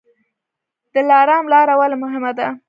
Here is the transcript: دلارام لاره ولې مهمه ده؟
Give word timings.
دلارام 0.93 1.45
لاره 1.51 1.73
ولې 1.79 1.97
مهمه 2.03 2.31
ده؟ 2.37 2.47